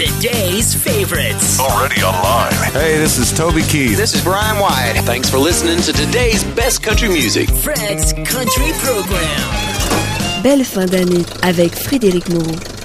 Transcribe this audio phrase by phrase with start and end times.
[0.00, 1.60] Today's favorites.
[1.60, 2.72] Already online.
[2.72, 3.98] Hey, this is Toby Keith.
[3.98, 5.02] This is Brian White.
[5.04, 7.50] Thanks for listening to today's best country music.
[7.50, 10.42] Fred's Country Program.
[10.42, 12.79] Belle fin d'année avec Frédéric Moreau.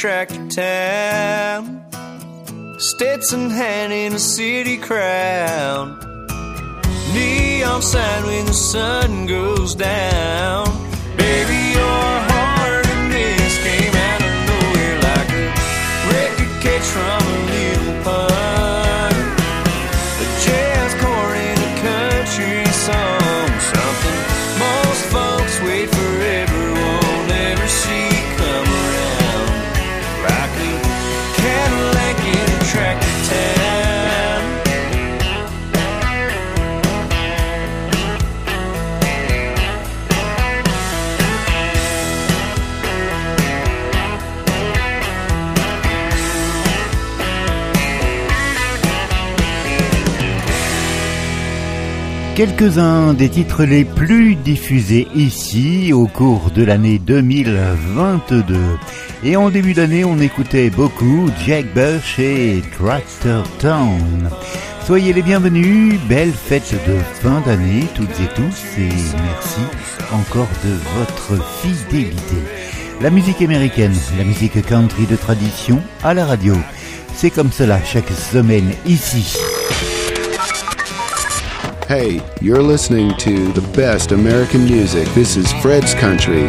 [0.00, 1.84] Tractor town.
[2.78, 5.88] Stetson hat in a city crowd.
[7.12, 10.64] Neon sign when the sun goes down.
[11.18, 12.09] Baby, your
[52.40, 58.56] Quelques-uns des titres les plus diffusés ici au cours de l'année 2022.
[59.22, 64.30] Et en début d'année, on écoutait beaucoup Jack Bush et Tractor Town.
[64.86, 69.60] Soyez les bienvenus, belle fête de fin d'année toutes et tous et merci
[70.10, 72.36] encore de votre fidélité.
[73.02, 76.54] La musique américaine, la musique country de tradition à la radio.
[77.14, 79.36] C'est comme cela chaque semaine ici.
[81.90, 85.08] Hey, you're listening to the best American music.
[85.08, 86.46] This is Fred's Country.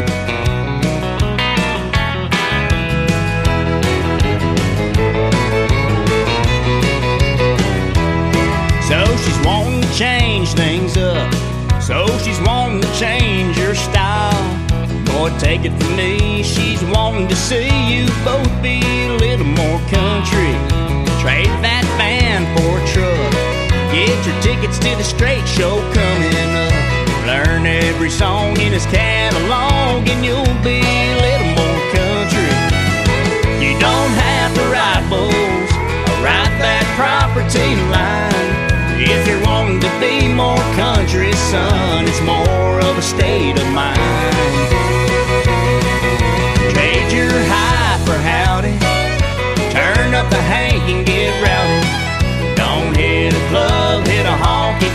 [8.86, 11.34] So she's wanting to change things up.
[11.82, 14.38] So she's wanting to change your style.
[15.08, 19.80] Boy, take it from me, she's wanting to see you both be a little more
[19.90, 20.54] country.
[21.20, 23.31] Trade that van for a truck.
[24.12, 26.74] Get your tickets to the Strait show coming up.
[27.26, 32.52] Learn every song in his catalog, and you'll be a little more country.
[33.64, 35.72] You don't have to ride bulls
[36.12, 39.00] or ride that property line.
[39.00, 43.96] If you're wanting to be more country, son, it's more of a state of mind.
[46.76, 48.76] Trade your high for howdy.
[49.72, 51.81] Turn up the hank and get rowdy.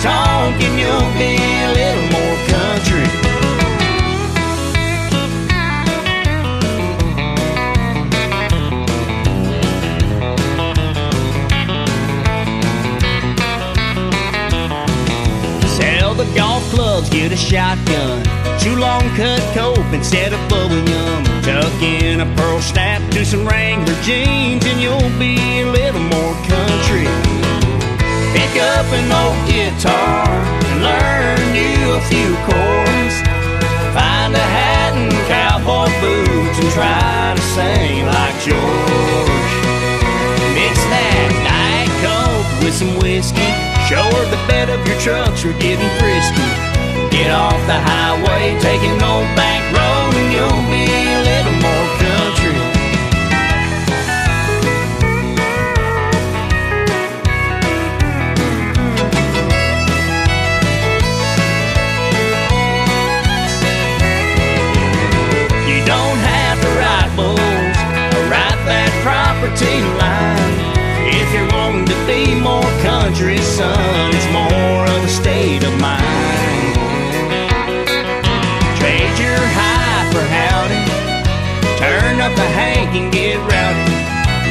[0.06, 1.34] talk and you'll be
[1.66, 3.06] a little more country.
[15.76, 18.22] Sell the golf clubs, get a shotgun.
[18.60, 21.24] Chew long cut cope instead of blowing yum.
[21.42, 26.34] Tuck in a pearl snap to some Wrangler jeans and you'll be a little more
[26.46, 27.25] country.
[28.36, 30.28] Pick up an old guitar
[30.68, 33.16] and learn you a few chords.
[33.96, 39.52] Find a hat and cowboy boots and try to sing like George.
[40.52, 43.48] Mix that Diet Coke with some whiskey.
[43.88, 46.44] Show her the bed of your trucks are getting frisky.
[47.08, 51.05] Get off the highway, take an old back road, and you'll be
[69.56, 70.56] property line.
[71.08, 76.76] If you're wanting to be more country, son, it's more of a state of mind.
[78.78, 80.84] Trade your high for howdy.
[81.78, 83.96] Turn up the hank and get rowdy.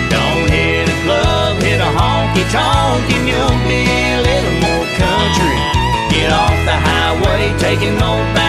[0.10, 5.58] Don't hit a club, hit a honky tonk, and you'll be a little more country.
[6.10, 8.45] Get off the highway, take an old back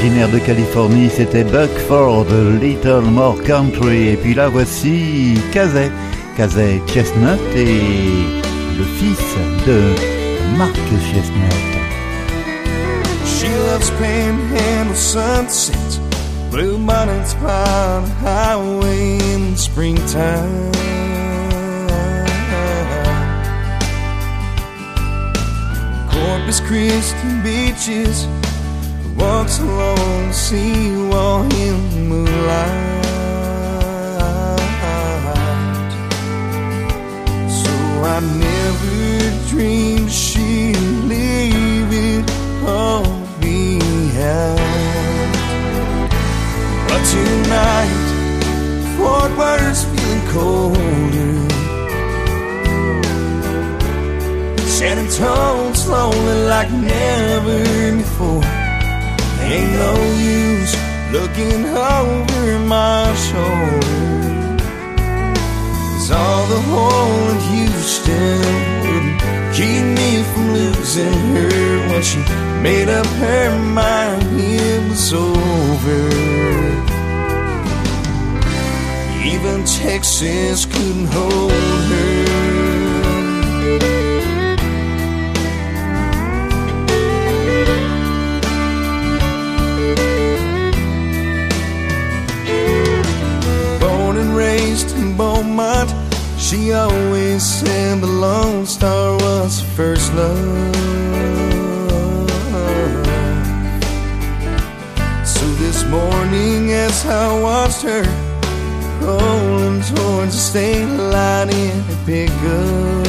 [0.00, 2.24] Originaire de Californie, c'était Buck Ford,
[2.62, 4.10] Little More Country.
[4.10, 5.90] Et puis là, voici Kazay,
[6.36, 7.82] Kazay Chestnut et
[8.78, 9.18] le fils
[9.66, 9.80] de
[10.56, 10.76] Mark
[11.12, 11.52] Chestnut.
[13.26, 16.00] She loves panhandle sunsets,
[16.52, 20.70] blue bonnets the highway in the springtime.
[26.08, 28.28] Corpus Christi beaches,
[29.18, 33.04] walks along the seawall in the moonlight.
[37.60, 37.72] So
[38.14, 40.76] I never dreamed she'd
[41.12, 42.30] leave it
[42.64, 43.04] all
[43.40, 44.60] behind.
[46.88, 48.06] But tonight,
[48.96, 51.48] Fort Worth's feeling colder.
[54.66, 58.57] San Antonio's lonely like never before.
[59.50, 60.76] Ain't no use
[61.10, 64.58] looking over my shoulder.
[66.08, 68.40] Cause all the whole in Houston
[68.82, 69.20] wouldn't
[69.56, 72.18] keep me from losing her when she
[72.62, 76.02] made up her mind it was over.
[79.24, 82.38] Even Texas couldn't hold her.
[96.48, 100.74] She always said the Lone Star was her first love.
[105.26, 108.04] So this morning, as I watched her
[109.02, 113.06] rolling towards the state line in a pickup,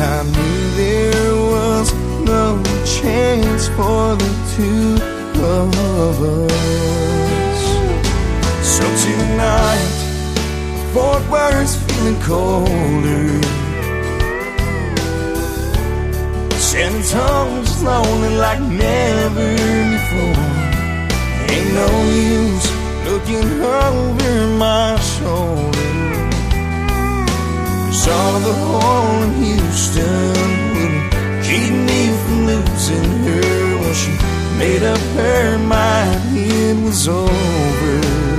[0.00, 1.92] I knew there was
[2.24, 4.96] no chance for the two
[5.44, 7.19] of us.
[9.40, 13.40] So tonight, Fort Worth's feeling colder.
[16.72, 19.52] Antonio's lonely like never
[19.94, 20.46] before.
[21.52, 21.90] Ain't no
[22.34, 22.66] use
[23.06, 25.90] looking over my shoulder.
[27.86, 30.34] Cause all the whole in Houston
[30.74, 31.12] wouldn't
[31.46, 34.12] keep me from losing her when she
[34.58, 38.29] made up her mind it was over.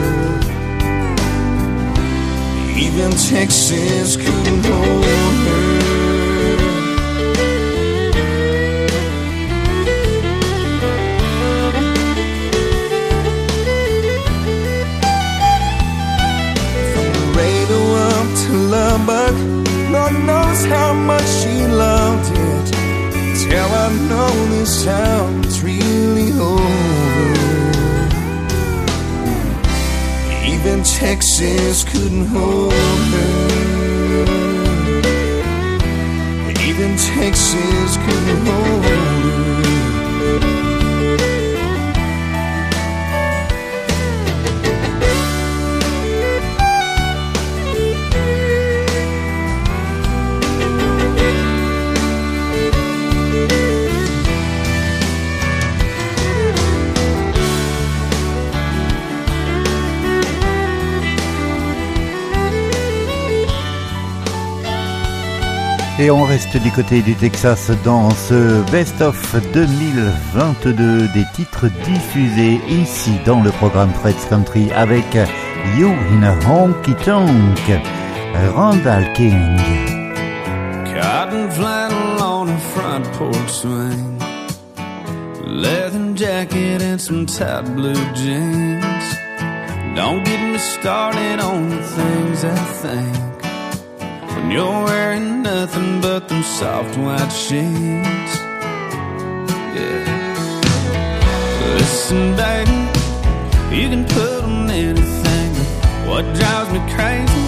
[2.81, 5.61] Even Texas couldn't hold her.
[16.91, 19.35] From Laredo up to Lubbock,
[19.91, 22.67] Lord knows how much she loved it.
[23.43, 24.87] Till I know this
[25.45, 26.90] it's really over.
[30.63, 34.21] Even Texas couldn't hold her.
[36.67, 39.70] Even Texas couldn't hold her.
[66.01, 72.59] Et on reste du côté du Texas dans ce Best of 2022 des titres diffusés
[72.67, 75.05] ici dans le programme Fred's Country avec
[75.77, 77.83] You in a Honky Tonk,
[78.55, 79.59] Randall King.
[80.85, 84.17] Cotton flannel on a front porch swing,
[85.45, 89.05] leather jacket and some tight blue jeans.
[89.95, 93.30] Don't get me started on the things I think
[94.51, 98.33] you're wearing nothing but them soft white sheets.
[99.75, 100.03] Yeah.
[101.77, 102.79] Listen, baby,
[103.75, 105.51] you can put on anything,
[106.09, 107.45] what drives me crazy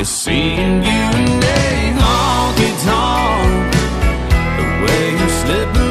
[0.00, 3.72] is seeing you in a honky tonk.
[4.58, 5.85] The way you're slipping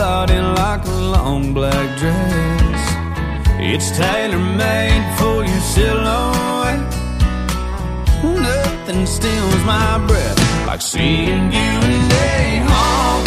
[0.00, 2.82] body like a long black dress.
[3.70, 6.92] It's tailor made for your silhouette.
[8.48, 13.19] Nothing steals my breath like seeing you in a honky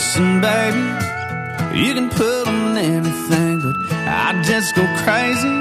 [0.00, 0.78] Listen, baby,
[1.78, 5.59] you can put on anything, but I just go crazy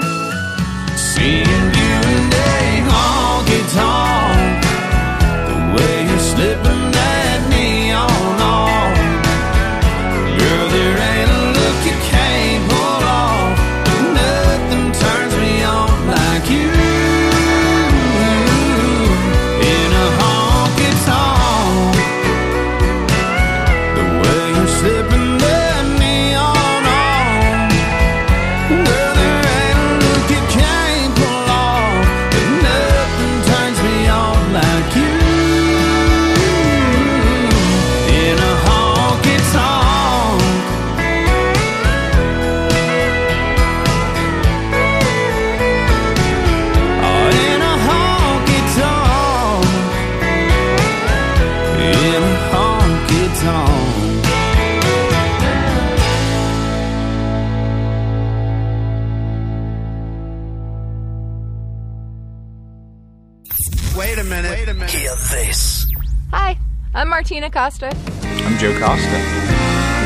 [66.31, 66.57] Hi,
[66.93, 67.91] I'm Martina Costa.
[68.21, 69.17] I'm Joe Costa.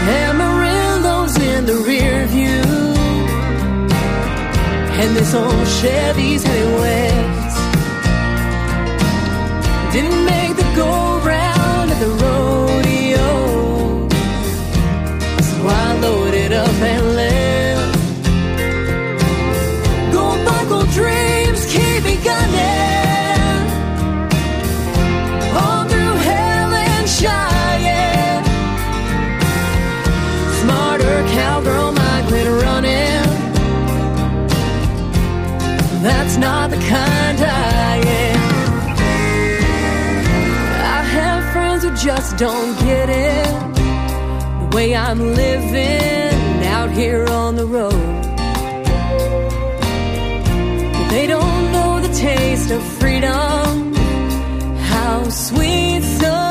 [0.08, 2.64] Amarillo's in the rear view.
[5.02, 7.58] And this old Chevy's heading west.
[9.92, 11.13] Didn't make the go
[36.44, 37.96] not the kind I
[38.26, 38.42] am.
[40.98, 43.54] I have friends who just don't get it.
[44.62, 48.10] The way I'm living out here on the road.
[51.14, 53.94] They don't know the taste of freedom.
[54.92, 56.43] How sweet some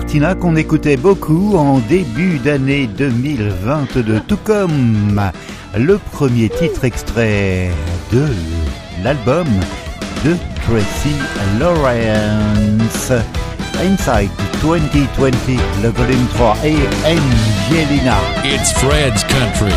[0.00, 5.20] Martina qu'on écoutait beaucoup en début d'année 2022, tout comme
[5.76, 7.68] le premier titre extrait
[8.10, 8.24] de
[9.04, 9.46] l'album
[10.24, 11.14] de Tracy
[11.60, 13.12] Lawrence.
[13.78, 14.30] Inside
[14.62, 15.32] 2020,
[15.82, 18.16] le volume 3 et Angelina.
[18.42, 19.76] It's Fred's Country.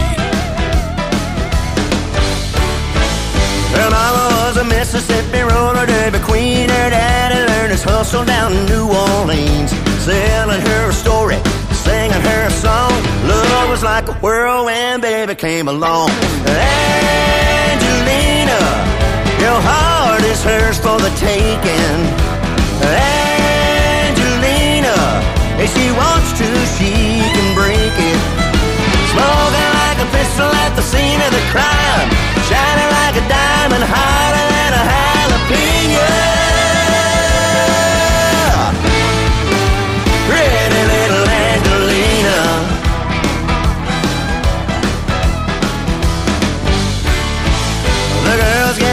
[3.76, 6.70] Her mama was a Mississippi roller derby queen.
[6.70, 9.93] Her daddy learned his hustle down in New Orleans.
[10.04, 11.40] Selling her a story,
[11.72, 12.92] singing her a song.
[13.26, 16.10] Love was like a whirlwind, baby came along.
[16.44, 17.80] Angelina,
[19.40, 22.04] your heart is hers for the taking.
[24.04, 24.92] Angelina,
[25.64, 28.20] if she wants to, she can break it.
[29.08, 32.12] Smoking like a pistol at the scene of the crime.
[32.52, 36.43] Shining like a diamond, hotter than a jalapeno.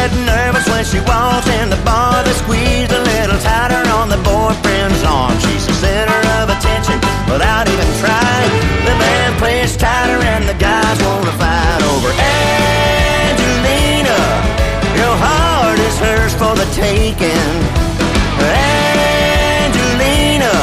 [0.01, 2.25] Get nervous when she walks in the bar.
[2.25, 5.37] They squeeze a little tighter on the boyfriend's arm.
[5.45, 6.97] She's the center of attention
[7.29, 8.53] without even trying.
[8.89, 14.21] The band plays tighter and the guys wanna fight over Angelina.
[15.01, 17.53] Your heart is hers for the taking.
[19.61, 20.55] Angelina,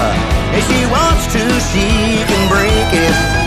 [0.58, 1.86] if she wants to, she
[2.26, 3.47] can break it.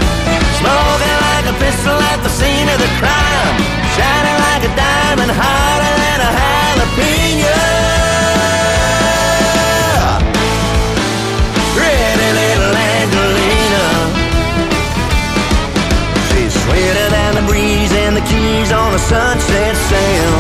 [0.61, 3.57] Smoking like a pistol at the scene of the crime.
[3.97, 7.57] Shining like a diamond, hotter than a jalapeno.
[11.77, 13.87] Pretty little Angelina.
[16.29, 20.37] She's sweeter than the breeze and the keys on a sunset sail.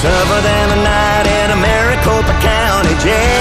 [0.00, 3.39] Tougher than a night in a Maricopa County jail.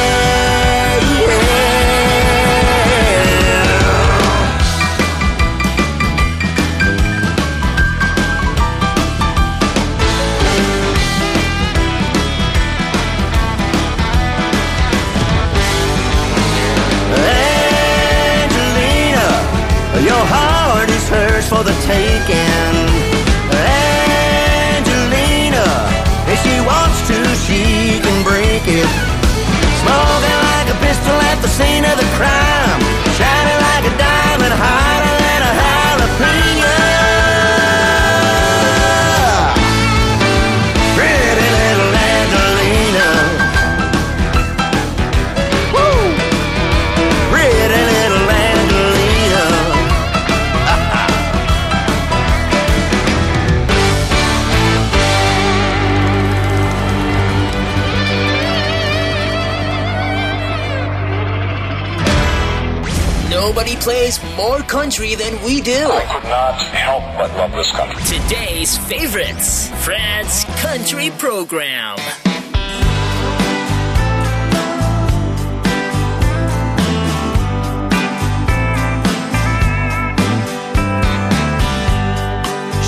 [63.89, 65.89] plays more country than we do.
[65.89, 67.99] I could not help but love this country.
[68.03, 71.97] Today's favorites Fred's Country Program.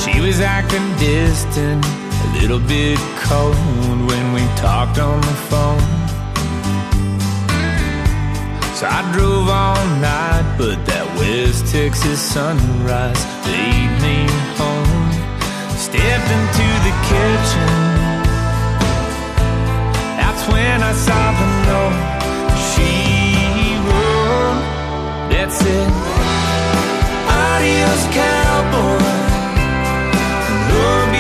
[0.02, 3.56] She was acting distant, a little bit cold
[4.06, 6.02] when we talked on the phone.
[8.78, 10.31] So I drove all night
[10.62, 13.18] but that West Texas sunrise,
[13.50, 14.30] lead me
[14.62, 15.10] home,
[15.74, 17.74] step into the kitchen.
[20.22, 21.98] That's when I saw the note
[22.70, 24.62] she wrote.
[25.34, 25.90] That's it.
[27.42, 29.02] Adios, cowboy.
[30.78, 31.11] Love.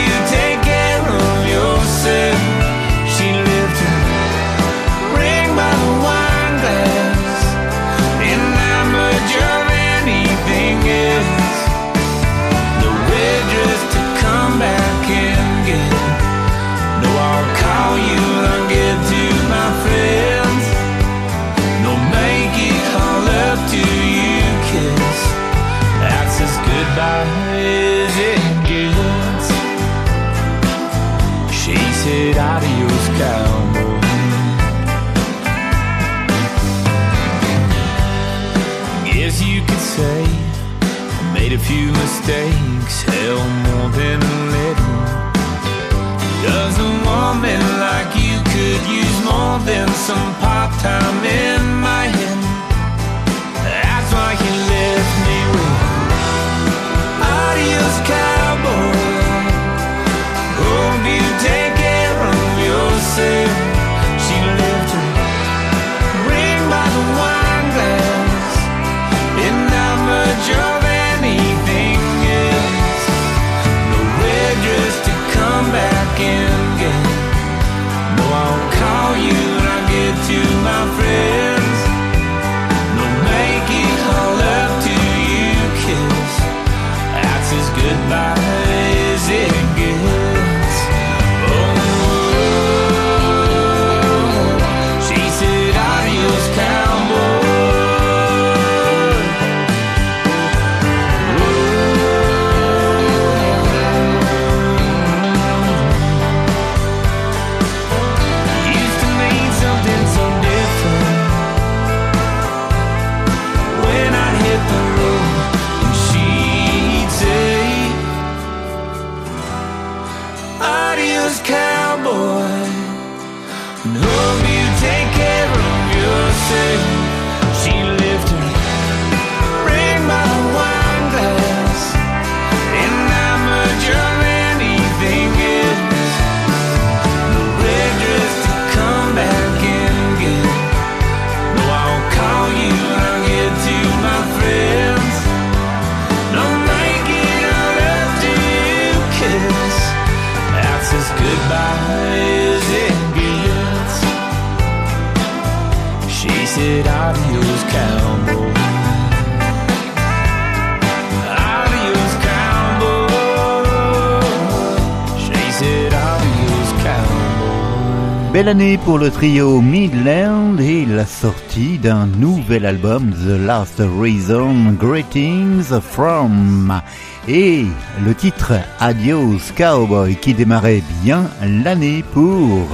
[168.52, 175.80] année pour le trio Midland et la sortie d'un nouvel album The Last Reason Greetings
[175.80, 176.82] From
[177.30, 177.64] et
[178.04, 181.30] le titre Adios Cowboy qui démarrait bien
[181.64, 182.68] l'année pour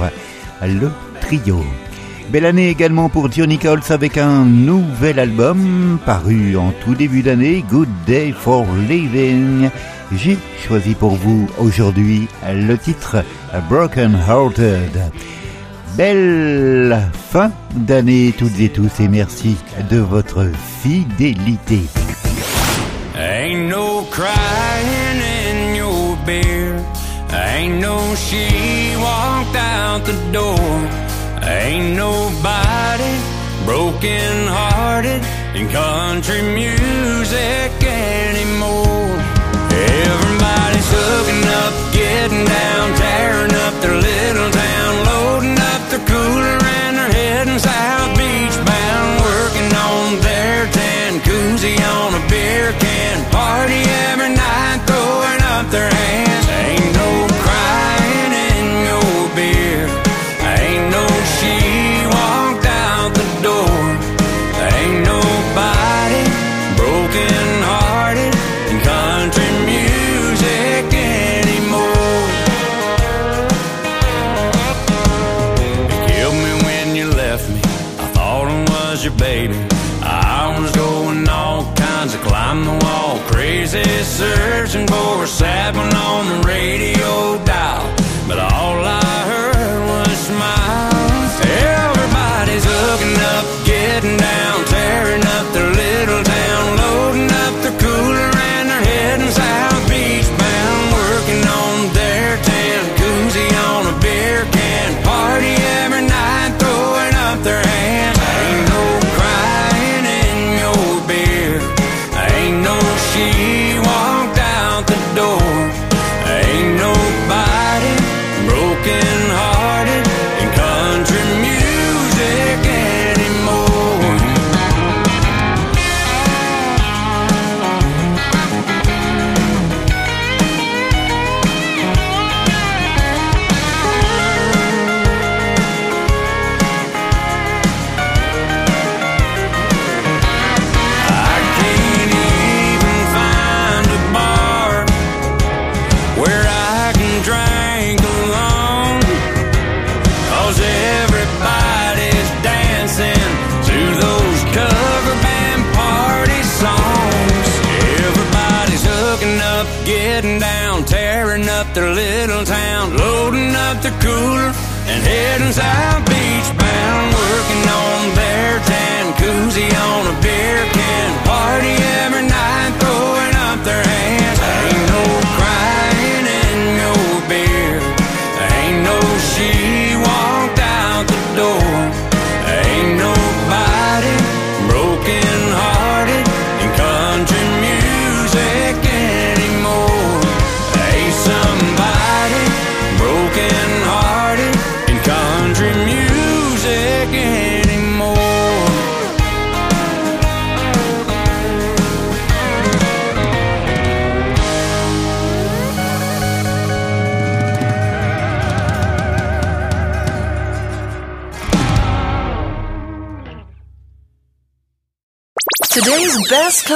[0.62, 1.64] le trio.
[2.32, 7.64] Belle année également pour Johnny Nichols avec un nouvel album paru en tout début d'année,
[7.70, 9.70] Good Day for Living.
[10.10, 13.22] J'ai choisi pour vous aujourd'hui le titre
[13.70, 15.12] Broken Hearted
[15.98, 19.56] belle fin d'année toutes et tous et merci
[19.90, 20.46] de votre
[20.80, 21.80] fidélité.
[23.16, 26.76] Ain't no crying in your beer.
[27.32, 30.70] Ain't no she walked out the door.
[31.42, 33.12] Ain't nobody
[33.66, 35.20] broken hearted
[35.56, 39.18] in country music anymore.
[40.06, 44.67] Everybody's hooking up, getting down, tearing up their little town.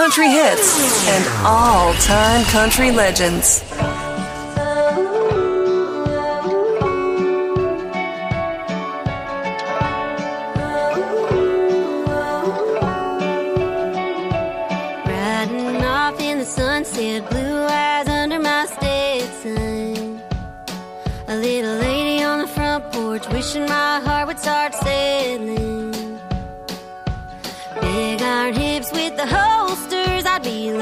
[0.03, 3.63] country hits and all time country legends.
[16.45, 18.67] sunset, blue eyes under my.
[21.29, 24.12] A little lady on the front porch wishing my heart.
[30.53, 30.82] feeling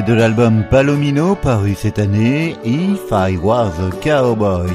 [0.00, 4.72] de l'album Palomino paru cette année, If I Was a Cowboy.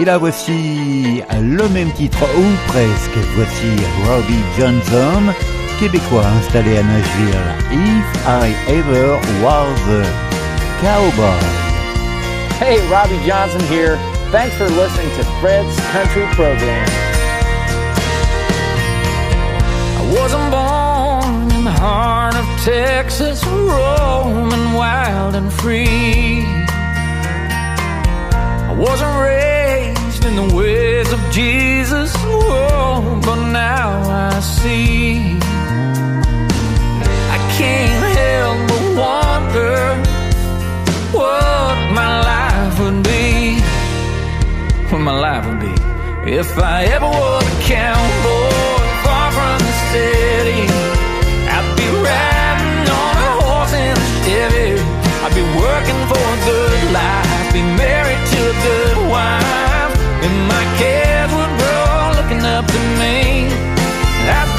[0.00, 3.76] Et là voici le même titre, ou presque, voici
[4.06, 5.34] Robbie Johnson,
[5.78, 10.02] québécois installé à Nashville, If I Ever Was a
[10.80, 11.66] Cowboy.
[12.58, 13.98] Hey, Robbie Johnson here.
[14.32, 16.88] Thanks for listening to Fred's Country Program.
[19.98, 23.44] I wasn't born in the heart of Texas.
[24.76, 26.44] wild and free.
[28.70, 33.88] I wasn't raised in the ways of Jesus, oh, but now
[34.28, 35.38] I see.
[37.36, 39.76] I can't help but wonder
[41.18, 43.60] what my life would be.
[44.90, 45.74] What my life would be
[46.30, 50.25] if I ever was a cowboy far from the city.
[56.08, 59.92] for a good life, be married to a good wife,
[60.24, 63.50] and my kids would grow looking up to me.
[64.38, 64.50] I've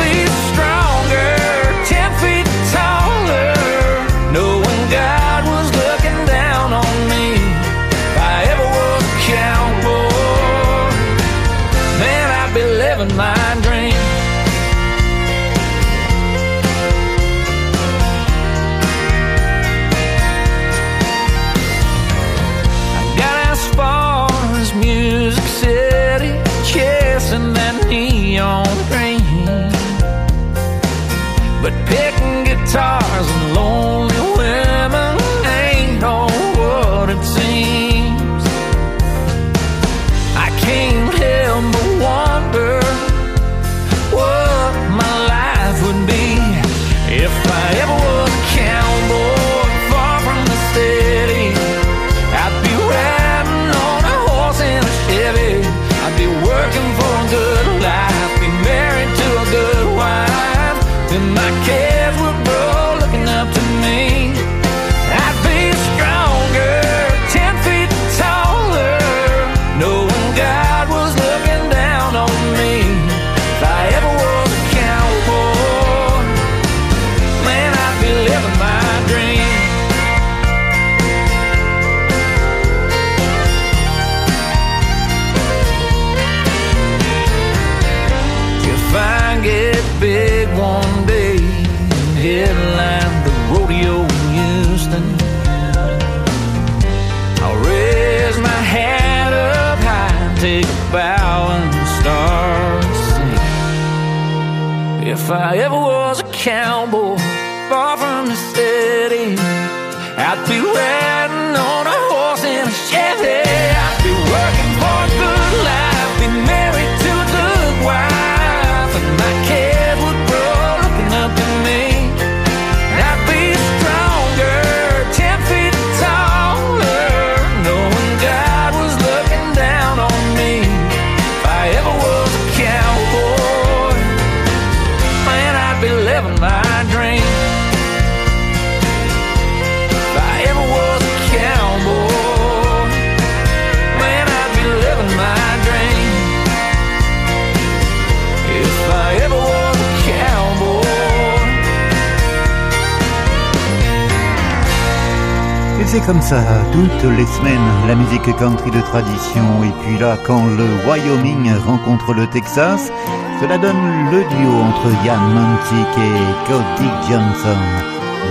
[157.02, 162.14] toutes les semaines la musique country de tradition et puis là quand le Wyoming rencontre
[162.14, 162.92] le Texas,
[163.40, 167.62] cela donne le duo entre Yann Montic et Cody Johnson.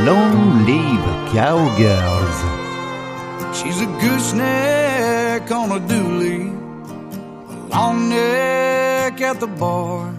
[0.05, 2.39] Long live Cowgirls.
[3.53, 6.51] She's a gooseneck on a dooley,
[7.51, 10.13] a long neck at the bar.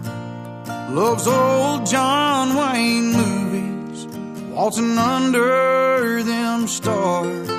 [0.90, 4.06] Loves old John Wayne movies,
[4.52, 7.57] waltzing under them stars.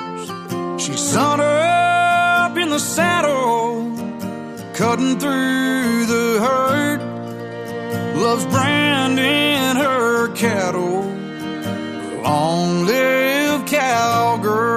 [0.80, 3.94] She sat up in the saddle,
[4.72, 7.00] cutting through the herd.
[8.16, 11.02] Love's branding her cattle.
[12.22, 14.69] Long live cowgirl.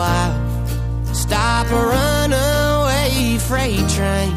[0.00, 0.40] Wild.
[1.14, 4.32] Stop a runaway freight train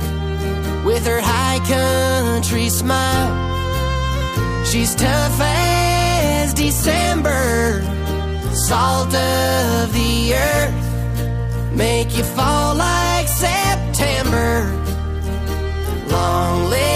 [0.84, 3.32] with her high country smile.
[4.70, 7.82] She's tough as December,
[8.68, 10.14] salt of the
[10.50, 10.84] earth,
[11.84, 14.52] make you fall like September.
[16.10, 16.93] Long live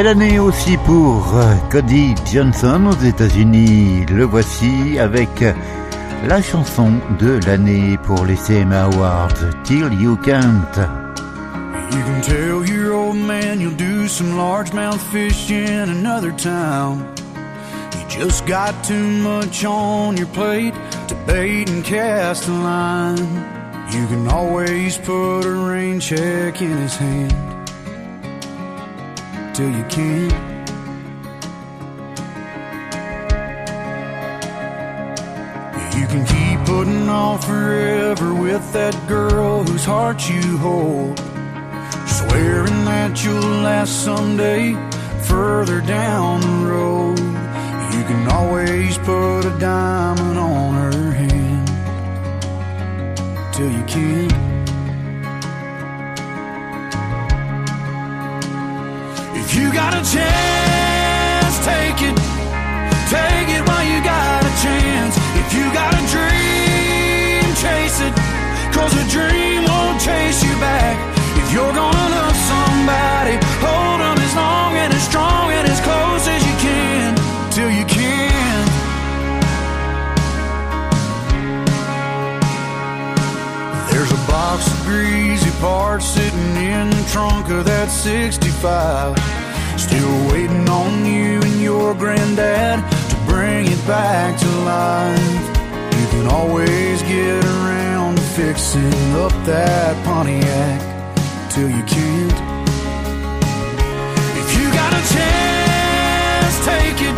[0.00, 4.06] Belle année aussi pour euh, Cody Johnson aux États-Unis.
[4.08, 5.28] Le voici avec
[6.26, 10.74] la chanson de l'année pour les CMA Awards, Till You Can't.
[11.92, 17.04] You can tell your old man you'll do some largemouth fish in another town.
[17.92, 20.72] You just got too much on your plate
[21.08, 23.18] to bait and cast a line.
[23.92, 27.49] You can always put a rain check in his hand
[29.54, 30.32] till you can't.
[35.98, 41.18] You can keep putting off forever with that girl whose heart you hold.
[42.06, 44.74] Swearing that you'll last someday
[45.22, 47.18] further down the road.
[47.94, 51.66] You can always put a diamond on her hand
[53.54, 54.49] till you can't.
[59.54, 62.14] You got a chance, take it.
[63.10, 65.16] Take it while you got a chance.
[65.42, 68.14] If you got a dream, chase it.
[68.70, 70.94] Cause a dream won't chase you back.
[71.34, 76.28] If you're gonna love somebody, hold them as long and as strong and as close
[76.28, 77.16] as you can.
[77.50, 78.66] Till you can.
[83.90, 89.39] There's a box of greasy parts sitting in the trunk of that 65.
[89.90, 92.78] Still waiting on you and your granddad
[93.10, 95.42] to bring it back to life.
[95.98, 100.78] You can always get around to fixing up that Pontiac
[101.50, 102.38] till you can't.
[104.38, 107.16] If you got a chance, take it.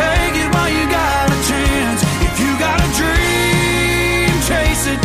[0.00, 2.00] Take it while you got a chance.
[2.24, 5.00] If you got a dream, chase it.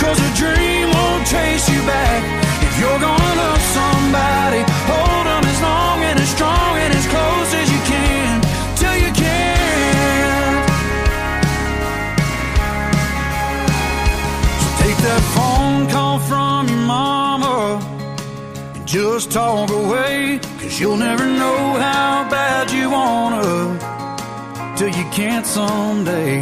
[0.00, 2.24] Cause a dream won't chase you back.
[2.64, 4.64] If you're gonna love somebody,
[18.96, 20.40] just talk away.
[20.60, 23.48] Cause you'll never know how bad you wanna
[24.76, 26.40] till you can't someday.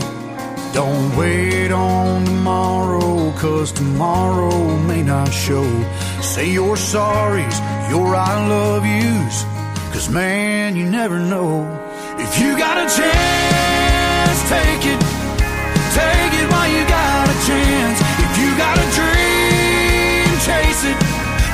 [0.73, 4.57] Don't wait on tomorrow, cause tomorrow
[4.91, 5.67] may not show.
[6.33, 7.59] Say your sorries,
[7.93, 9.37] your I love yous,
[9.93, 11.51] cause man, you never know.
[12.25, 15.01] If you got a chance, take it.
[16.01, 17.99] Take it while you got a chance.
[18.27, 20.99] If you got a dream, chase it.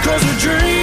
[0.05, 0.80] Cause a dream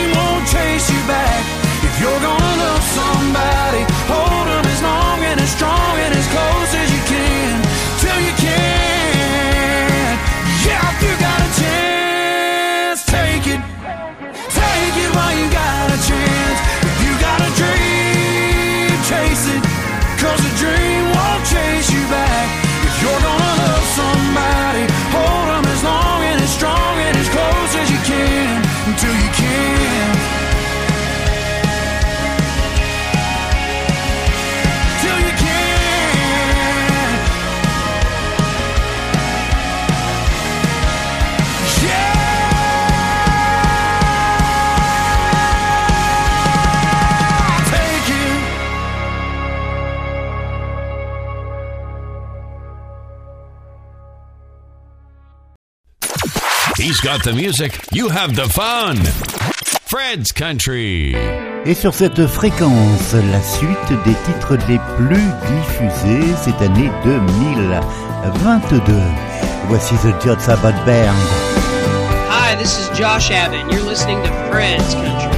[56.98, 58.96] He's got the music, you have the fun.
[59.86, 61.14] Fred's Country.
[61.64, 68.94] Et sur cette fréquence, la suite des titres les plus diffusés cette année 2022.
[69.68, 71.14] Voici The Sabbath Band.
[72.32, 73.72] Hi, this is Josh Abbott.
[73.72, 75.37] You're listening to Fred's Country.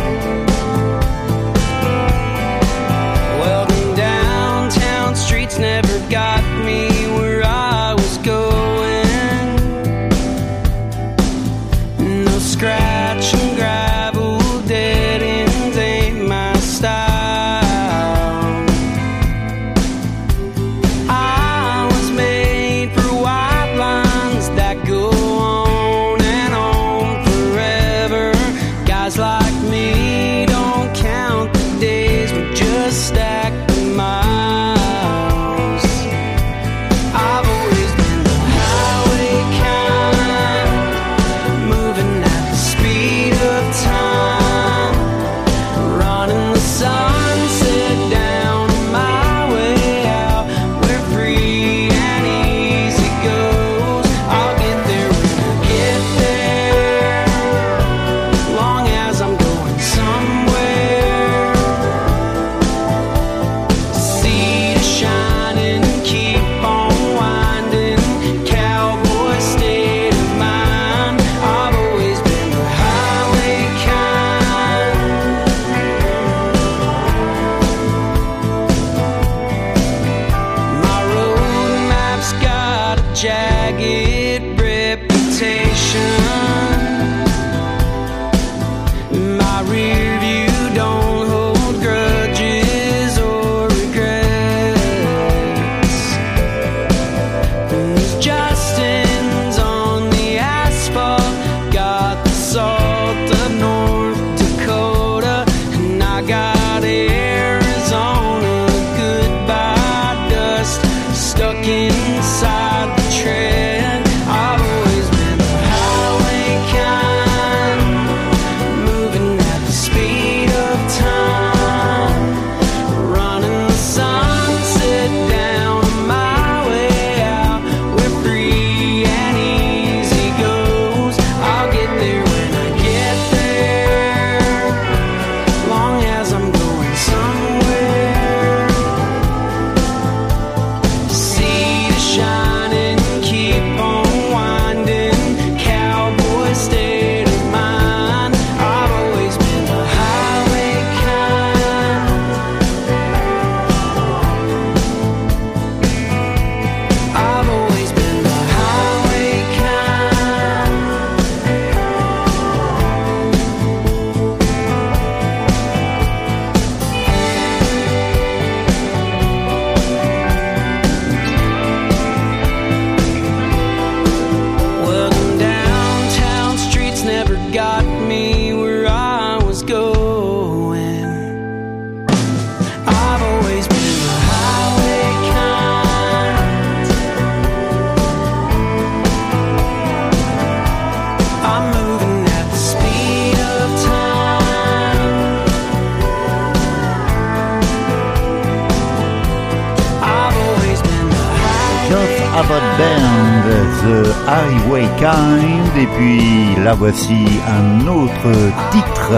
[206.80, 208.32] Voici un autre
[208.72, 209.12] titre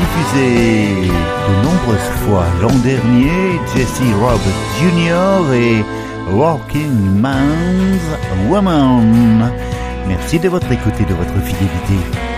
[0.00, 4.40] diffusé de nombreuses fois l'an dernier, Jesse Robert
[4.80, 5.54] Jr.
[5.54, 5.84] et
[6.32, 8.00] Working Man's
[8.48, 9.52] Woman.
[10.06, 12.37] Merci de votre écoute et de votre fidélité.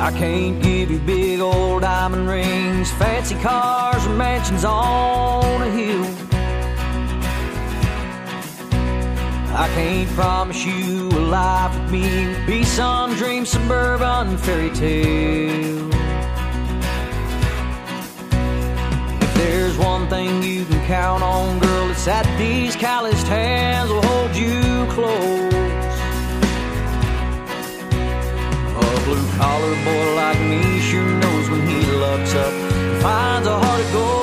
[0.00, 6.06] I can't give you big old diamond rings, fancy cars, or mansions on a hill.
[9.54, 15.90] I can't promise you a life with me, be some dream suburban fairy tale.
[19.22, 24.00] If there's one thing you can count on, girl, it's that these calloused hands will
[24.00, 25.39] hold you close.
[29.10, 32.52] Blue collar boy like me sure knows when he looks up
[33.02, 34.19] finds a heart of gold.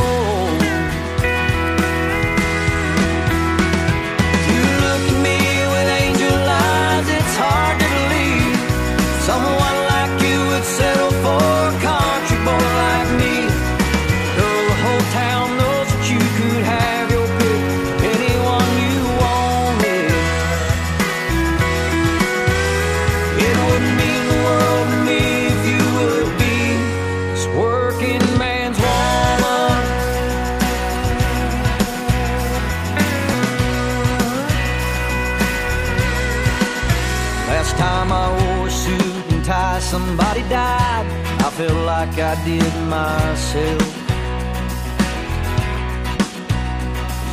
[42.17, 43.81] Like I did myself.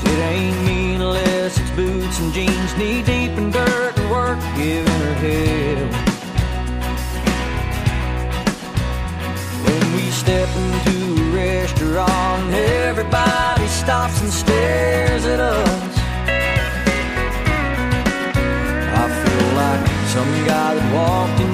[0.04, 5.00] It ain't mean unless it's boots and jeans, knee deep in dirt and work, giving
[5.06, 5.88] her hell.
[9.64, 15.94] When we step into a restaurant, everybody stops and stares at us.
[19.00, 21.53] I feel like some guy that walked into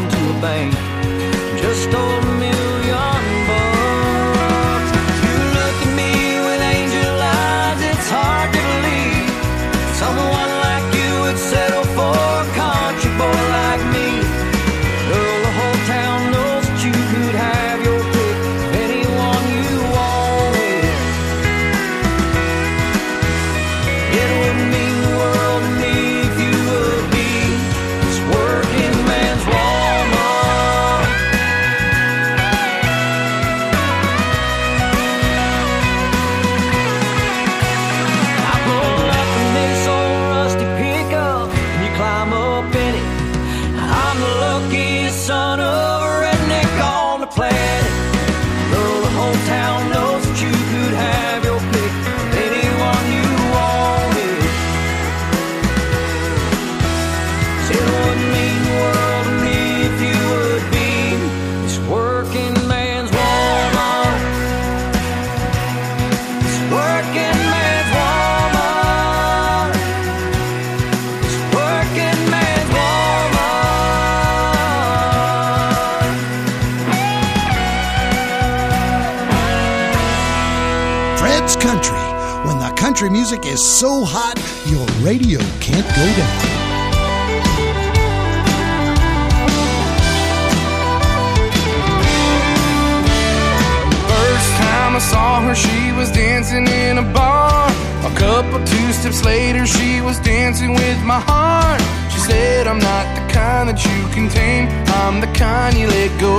[105.51, 106.37] Kind you let go.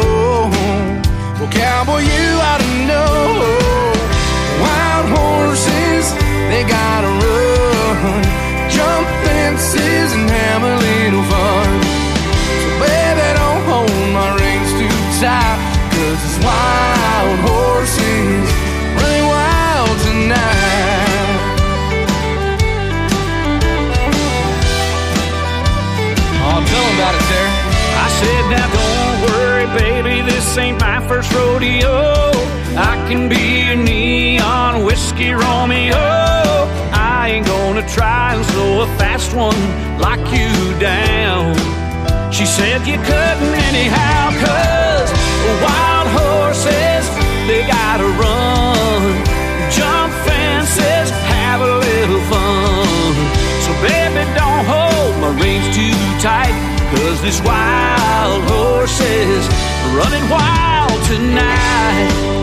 [1.37, 3.11] Well, cowboy, you ought to know.
[4.63, 6.05] Wild horses,
[6.49, 8.23] they gotta run,
[8.71, 10.63] jump fences, and have
[30.51, 32.03] this ain't my first rodeo.
[32.75, 35.95] I can be a neon whiskey Romeo.
[36.91, 39.55] I ain't gonna try and slow a fast one
[39.97, 41.55] like you down.
[42.33, 45.09] She said you couldn't anyhow, cause
[45.63, 47.05] wild horses,
[47.47, 49.07] they gotta run.
[49.71, 53.15] Jump fences, have a little fun.
[53.63, 56.51] So baby, don't hold my reins too tight,
[56.91, 59.47] cause this wild horses,
[59.95, 62.40] running wild tonight.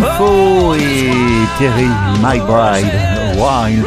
[0.00, 1.10] Kim Fo et
[1.58, 1.88] Terry
[2.22, 3.86] Wild.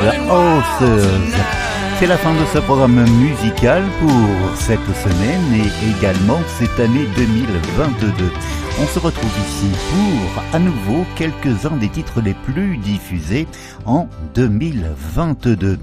[1.98, 8.32] C'est la fin de ce programme musical pour cette semaine et également cette année 2022.
[8.80, 13.48] On se retrouve ici pour à nouveau quelques-uns des titres les plus diffusés
[13.88, 15.80] en 2022.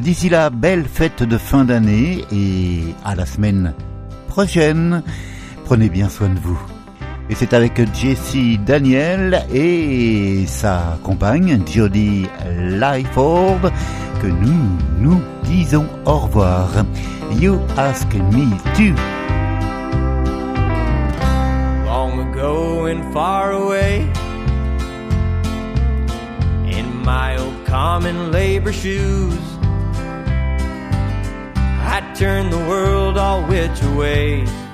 [0.00, 3.74] D'ici là, belle fête de fin d'année et à la semaine
[4.26, 5.04] prochaine.
[5.64, 6.58] Prenez bien soin de vous.
[7.30, 12.26] Et c'est avec Jessie Daniel et sa compagne Jodie
[12.56, 13.70] Lyford
[14.22, 16.68] que nous nous disons au revoir.
[17.38, 18.94] You ask me to.
[21.84, 24.10] Long ago, going far away.
[26.66, 29.34] In my old common labor shoes,
[31.80, 34.67] I turn the world all which ways.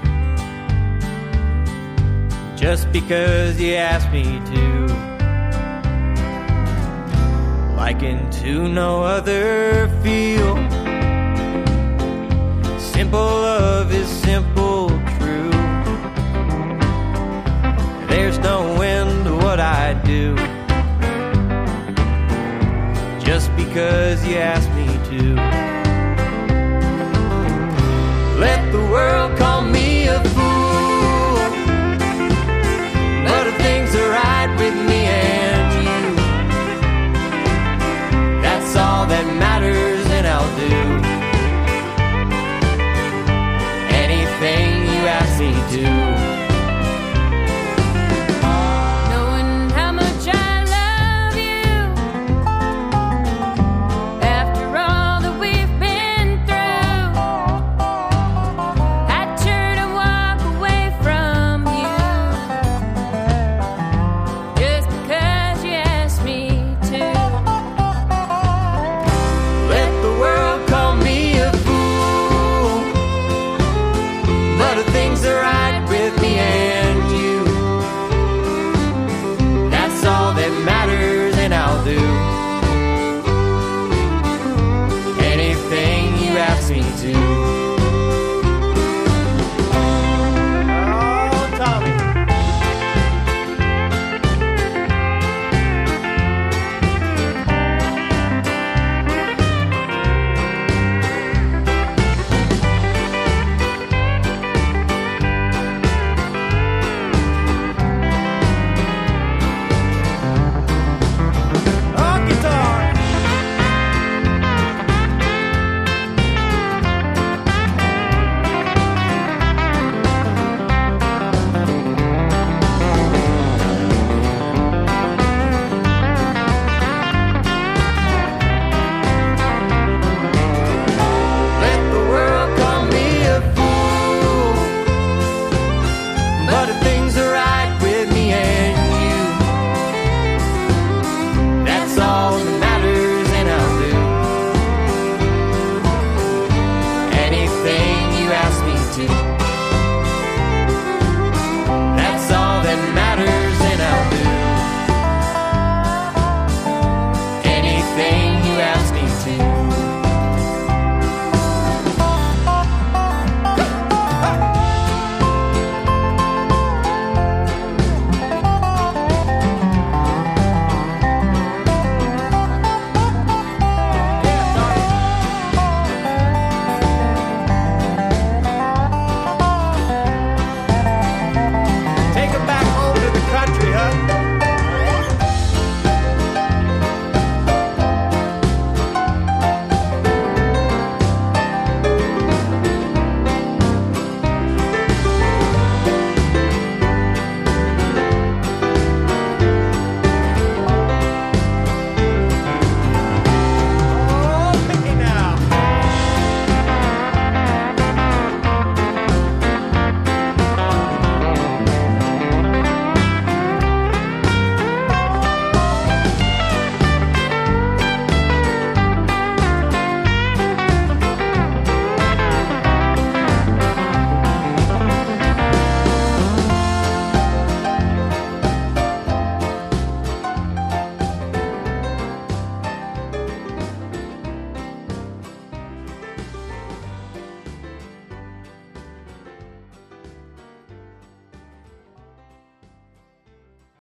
[2.57, 4.87] just because you asked me to.
[7.77, 10.57] Likened to no other feel.
[12.79, 14.89] Simple love is simple,
[15.19, 15.51] true.
[18.09, 20.37] There's no end to what I do.
[23.25, 25.35] Just because you asked me to.
[28.39, 29.54] Let the world come.